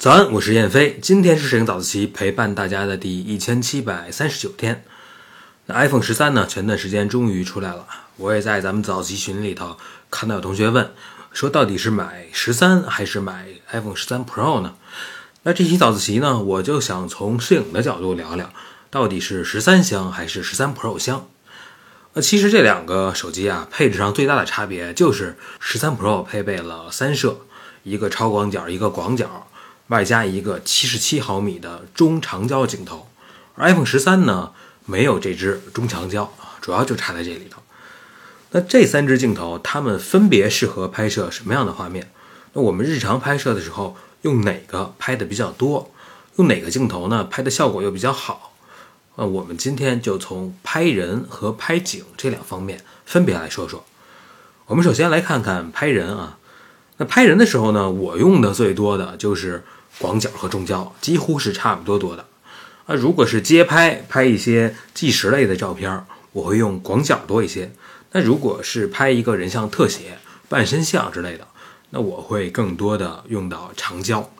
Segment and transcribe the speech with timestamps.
[0.00, 4.82] 早安，我是燕飞，今天是摄影早自习陪伴大家的第一千七百三十九天。
[5.66, 6.46] 那 iPhone 十三呢？
[6.46, 9.76] 前段时间终于出来了，我也在咱们早自习群里头
[10.10, 10.90] 看到有同学问，
[11.34, 14.74] 说到底是买十三还是买 iPhone 十三 Pro 呢？
[15.42, 18.50] 那这期早自习呢，我就想从摄影的角度聊聊，
[18.88, 21.28] 到底是十三香还是十三 Pro 香？
[22.14, 27.40] 呃，其实这两个手机啊，配置上最大的差别就是十三 Pro 配备了三摄，
[27.82, 29.46] 一个超广角，一个广角。
[29.90, 33.08] 外加一个七十七毫米的中长焦镜头，
[33.56, 34.52] 而 iPhone 十三呢
[34.86, 37.60] 没有这支中长焦啊，主要就差在这里头。
[38.52, 42.08] 那这三支镜头，它们分别适合拍摄什么样的画面？
[42.52, 45.90] 那我们日常拍摄的时候用哪个拍的比较多？
[46.36, 47.24] 用哪个镜头呢？
[47.24, 48.52] 拍的效果又比较好？
[49.16, 53.84] 呃，我们今天就从拍人和拍景这两方面分别来说说。
[54.66, 56.38] 我们首先来看看拍人啊，
[56.98, 59.64] 那拍人的时候呢，我用的最多的就是。
[59.98, 62.26] 广角和中焦几乎是差不多多的，
[62.86, 67.72] 啊，如果是街拍拍一些纪实类的照片，我会用广角多一些。
[68.12, 71.46] 那如果是拍一个人像特写、半身像之类的，
[71.90, 74.30] 那我会更多的用到长焦，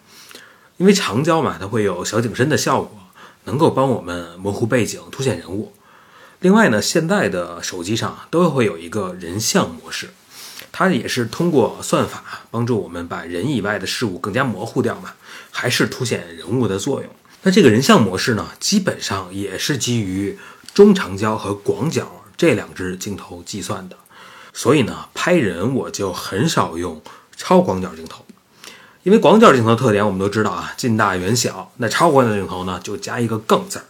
[0.77, 2.99] 因为长焦嘛，它会有小景深的效果，
[3.45, 5.73] 能够帮我们模糊背景、凸显人物。
[6.41, 10.11] 另外呢，现在的手机上都会有一个人像模式。
[10.73, 15.13] 它也是通过算法帮助我们把人以外的事物更加模糊掉嘛，
[15.51, 17.11] 还是凸显人物的作用。
[17.43, 20.39] 那这个人像模式呢，基本上也是基于
[20.73, 23.97] 中长焦和广角这两支镜头计算的。
[24.53, 27.01] 所以呢，拍人我就很少用
[27.37, 28.25] 超广角镜头，
[29.03, 31.73] 因为广角镜头特点我们都知道啊，近大远小。
[31.79, 33.85] 那超广角镜头呢，就加一个更字儿，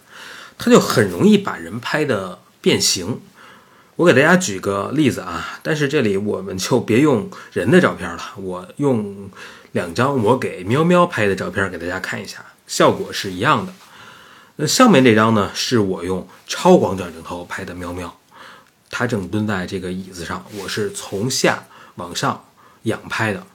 [0.57, 3.19] 它就很容易把人拍的变形。
[3.97, 9.29] 我给大家举个例子啊，但是这里我们就别用人的照片了，我用
[9.73, 13.73] 两张我给喵喵拍的照片给大家看一下，效果是一样的。
[14.55, 18.17] 那上面这张呢，是我用超广角镜头拍的喵喵，
[18.89, 21.65] 它正蹲在这个椅子上，我是从下
[21.95, 22.45] 往上
[22.83, 23.45] 仰拍的。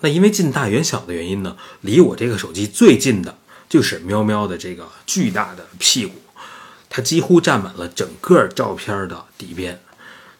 [0.00, 3.36] 那因为近大远小的原因呢，离我这个手机最近的
[3.68, 6.14] 就是喵喵的这个巨大的屁股。
[6.96, 9.80] 它几乎占满了整个照片的底边，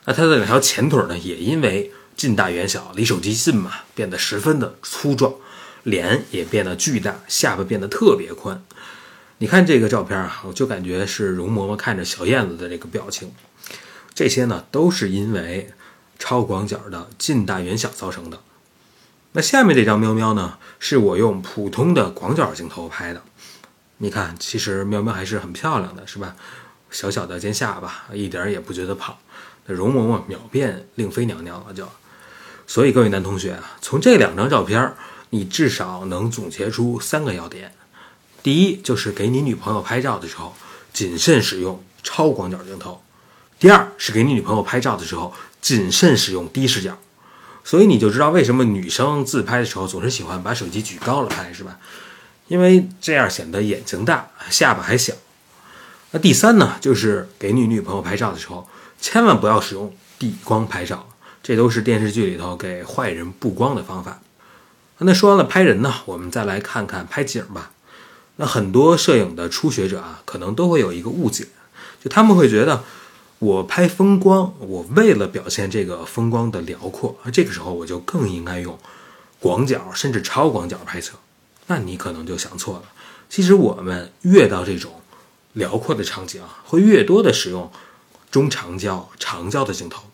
[0.05, 5.35] 那它的两条前腿呢，也因为近大远小，离手机近嘛，变得十分的粗壮，
[5.83, 8.63] 脸也变得巨大，下巴变得特别宽。
[9.39, 13.33] 你看这个照片啊，我就感觉是容嬷嬷看着小燕子的这个表情。
[14.15, 15.73] 这些呢，都是因为
[16.21, 18.39] 超广角的近大远小造成的。
[19.33, 23.21] 那下面这张喵喵呢，是我用普通的广角镜头拍的。
[23.99, 26.35] 你看，其实喵喵还是很漂亮的，是吧？
[26.91, 29.17] 小小的尖下巴，一点也不觉得胖。
[29.67, 31.89] 那容嬷嬷秒变令妃娘娘了，就。
[32.67, 34.95] 所以各位男同学啊，从这两张照片，
[35.31, 37.73] 你至少能总结出三个要点：
[38.43, 40.55] 第一，就是给你女朋友拍照的时候，
[40.93, 43.03] 谨慎使用超广角镜头；
[43.59, 46.99] 第二，是给你女朋友拍照的时候，谨慎使用低视角。
[47.65, 51.79] 所以你就知道为什么女生自拍的时候总是喜欢把手机举高了拍，是吧？
[52.49, 55.15] 因为这样显得眼睛大，下巴还小。
[56.11, 58.69] 那第三呢，就是给你女朋友拍照的时候，
[59.01, 61.09] 千万不要使用底光拍照，
[61.43, 64.21] 这都是电视剧里头给坏人布光的方法。
[64.99, 67.73] 那说完了拍人呢，我们再来看看拍景吧。
[68.37, 71.47] 那很多摄影的初学者啊，可能都会有一个误解，
[72.03, 72.85] 就他们会觉得，
[73.41, 78.79] 我拍风光，我为了表现这个风光的辽阔，这个时候我就更应该用
[79.41, 81.15] 广角甚至超广角拍摄。
[81.67, 82.85] 那你可能就想错了。
[83.29, 85.01] 其实我们越到这种
[85.55, 87.71] 辽阔的场景啊，会越多的使用
[88.31, 90.05] 中长焦、长焦的镜头。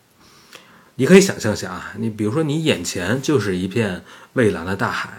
[0.95, 4.03] 你可以想象一下啊，你比如说你眼前就是一片
[4.33, 5.09] 蔚蓝的大海，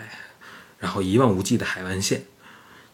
[0.78, 2.24] 然后一望无际的海岸线。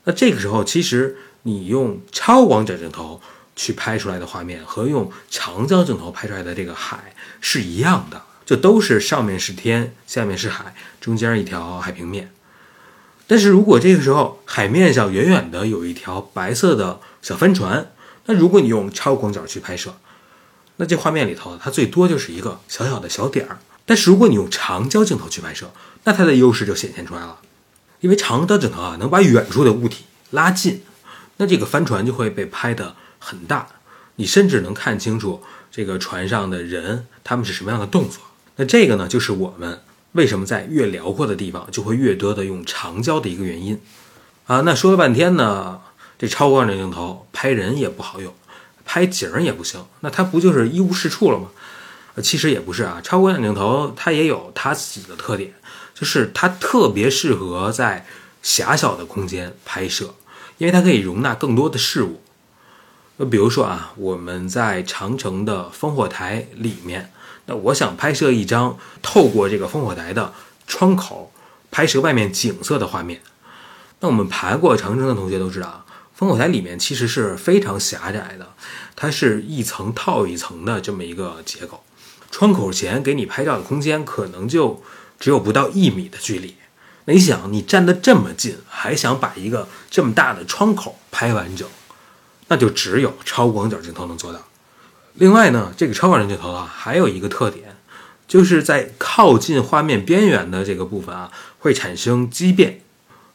[0.04, 3.20] 那这个时候，其实你用超广角镜头
[3.54, 12.32] 去拍出来的画面，和用长焦镜头拍出来的这个海是一样的，就都是上面是天，下面是海，中间一条海平面。
[13.28, 17.92] 但是如果这个时候海面上远远的有一条白色的小帆船，
[18.24, 19.94] 那如果你用超广角去拍摄，
[20.76, 23.58] 那这画面里头它最多就是一个小小的小点儿。
[23.84, 25.70] 但是如果你用长焦镜头去拍摄，
[26.04, 27.38] 那它的优势就显现出来了，
[28.00, 30.82] 因为长焦镜头啊能把远处的物体拉近，
[31.36, 33.66] 那这个帆船就会被拍得很大，
[34.16, 38.22] 你甚至能看清楚这个船上的人他们是什么样的动作。
[38.56, 39.80] 那这个呢就是我们。
[40.12, 43.80] 为什么在越辽阔的地方就会越多的用长焦的一个原因
[44.46, 44.62] 啊？
[44.62, 45.80] 那说了半天呢，
[46.18, 48.32] 这超广角镜头拍人也不好用，
[48.84, 51.48] 拍景儿也不行，那它不就是一无是处了吗？
[52.22, 55.54] 其实也不是啊，超广角镜头它也有它自己的特点，
[55.94, 58.06] 就是它特别适合在
[58.42, 60.14] 狭小的空间拍摄，
[60.56, 62.20] 因为它可以容纳更多的事物。
[63.18, 67.12] 那比如说啊，我们在长城的烽火台里面，
[67.48, 70.34] 那我想拍摄一张透过这个烽火台的
[70.66, 71.32] 窗口
[71.70, 73.22] 拍摄外面景色的画面。
[74.00, 75.84] 那我们爬过长城的同学都知道啊，
[76.18, 78.52] 烽火台里面其实是非常狭窄的，
[78.94, 81.82] 它是一层套一层的这么一个结构。
[82.30, 84.82] 窗口前给你拍照的空间可能就
[85.18, 86.54] 只有不到一米的距离。
[87.06, 91.66] 那你想，你站得这么近，还想把一个这么大的窗口拍完整？
[92.48, 94.38] 那就只有超广角镜头能做到。
[95.14, 97.76] 另外呢，这个超广角镜头啊，还有一个特点，
[98.26, 102.80] 就是在靠近画面边缘的这个部分啊，会产生畸变。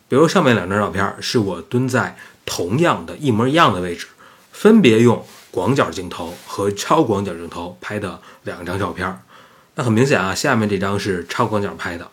[0.07, 4.07] 比如上面两张照片是我蹲在同样的一模一样的位置，
[4.51, 9.19] 分别用广角镜头和超广角镜头拍的两张照片。
[9.75, 12.09] 那很明显啊，下面这张是超广角拍的。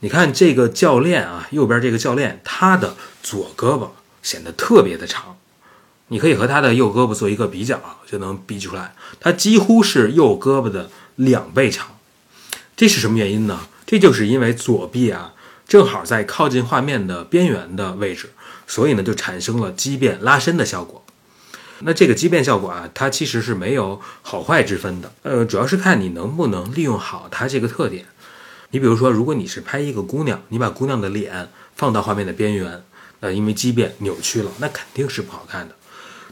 [0.00, 3.88] 你看这个教练啊，右边这个教练，他的左胳膊
[4.22, 5.38] 显得特别的长。
[6.14, 11.88] 你可以和他的右胳膊做一个比较，就能比出来，他几乎是右胳膊的两倍长。
[12.76, 13.66] 这是什么原因呢？
[13.84, 15.34] 这就是因为左臂啊
[15.66, 18.30] 正好在靠近画面的边缘的位置，
[18.68, 21.04] 所以呢就产生了畸变拉伸的效果。
[21.80, 28.06] 那这个畸变效果啊，它其实是没有好坏之分的，呃，主要是看你能不能利用好它这个特点。
[28.70, 32.84] 你比如说，如果你是拍一个姑娘，你把姑娘的脸放到画面的边缘，
[33.18, 35.74] 那因为畸变扭曲了，那肯定是不好看的。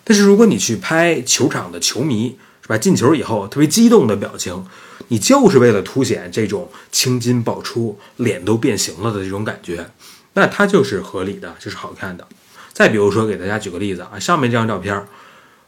[0.05, 2.79] 但是如果你去拍球场的球迷，是吧？
[2.79, 4.65] 进球以后特别激动的表情，
[5.09, 9.91] 你就是为了凸显这种青筋爆出、脸都变形了的这种感觉，
[10.35, 12.27] 那它就是合理的，就是好看的。
[12.73, 15.07] 再比如说，给大家举个例子啊，上面这张照片，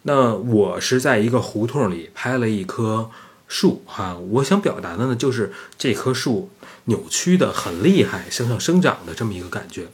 [0.02, 3.10] 那我是在一个胡同里拍了一棵
[3.48, 6.48] 树，哈，我想表达的呢就是这棵树
[6.84, 9.88] 扭曲的很厉害，向上生长的这么一个感觉。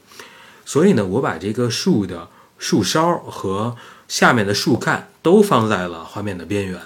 [0.64, 2.28] 所以呢，我把这个树的
[2.58, 3.76] 树梢和
[4.10, 6.80] 下面的树干都放在了画面的边缘，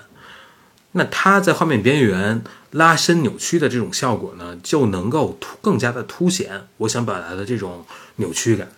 [0.92, 7.86] 那它在画面边缘拉伸扭曲的这种效果呢，就能够突更加的凸显我想表达的这种
[8.16, 8.68] 扭曲感。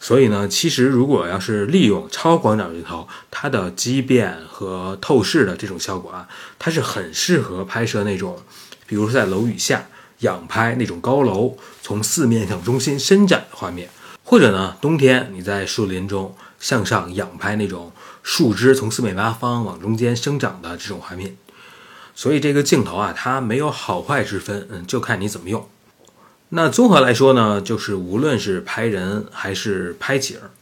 [0.00, 6.26] 所以呢，其实如果要是利用超广角镜头，它的畸变和透视的这种效果啊，
[6.58, 8.42] 它是很适合拍摄那种，
[8.86, 9.84] 比如说在楼宇下
[10.20, 13.90] 仰拍那种高楼从四面向中心伸展的画面，
[14.22, 16.34] 或者呢，冬天你在树林中。
[16.64, 21.36] 向上仰拍那种树枝从四面八方往中间生长的这种画面，
[22.14, 25.68] 所以这个镜头啊，它没有好坏之分，嗯，就看你怎么用。
[26.48, 30.52] 那综合来说呢，就是无论是拍人还是拍景儿，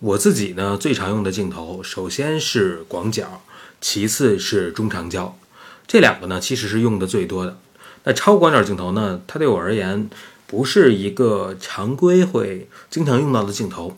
[0.00, 3.40] 我自己呢最常用的镜头，首先是广角，
[3.80, 5.38] 其次是中长焦，
[5.86, 7.56] 这两个呢其实是用的最多的。
[8.04, 10.10] 那超广角镜头呢，它对我而言
[10.46, 13.96] 不是一个常规会经常用到的镜头。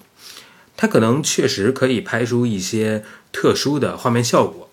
[0.80, 4.70] 它可能确实可以拍出一些特殊的画面效果，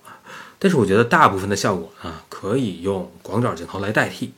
[0.58, 4.32] 但是我觉得大部分的效果啊，可以用广角镜头来代替。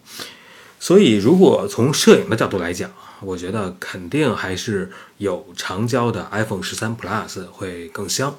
[0.80, 2.90] 所以，如果从摄影的角度来讲，
[3.22, 4.90] 我觉得肯定还是
[5.20, 8.36] 有长焦的 iPhone 十三 Plus 会更香。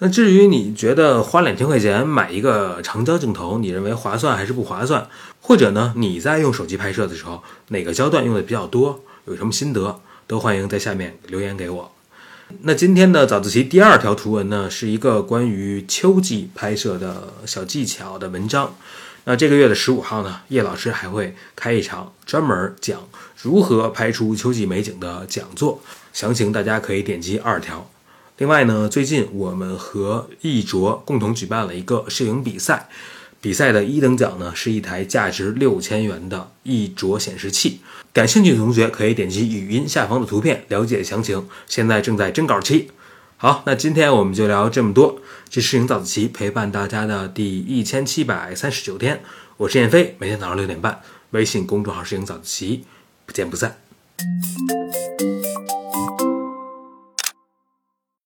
[0.00, 5.08] 那至于你觉得花两千块钱买一个长焦镜头，你认为划算还是不划算？
[5.40, 9.02] 或者呢，你在用手机拍摄的时候，哪个焦段用的比较多？
[9.24, 10.02] 有什么心得？
[10.26, 11.90] 都欢迎在下面留言给我。
[12.62, 18.74] 那今天的早自习第二条图文呢，是一个关于秋季拍摄的小技巧的文章。
[19.24, 23.00] 那这个月的十五号呢，叶老师还会开一场专门讲
[23.40, 25.80] 如何拍出秋季美景的讲座，
[26.12, 27.88] 详情大家可以点击二条。
[28.38, 32.88] 另外呢，最近我们和艺卓共同举办了一个摄影比赛。
[33.40, 37.80] 比赛的一等奖呢，是一台价值六千元的一卓显示器。
[38.12, 41.48] 感兴趣的同学可以点击语音下方的图片了解详情。
[41.66, 42.90] 现在正在征稿期。
[43.36, 45.22] 好，那今天我们就聊这么多。
[45.48, 49.22] 这是影早自习陪伴大家的第一千七百三十九天，
[49.56, 52.84] 我是燕飞，每天早上六点半，微信公众号是影早自习，
[53.24, 53.78] 不见不散。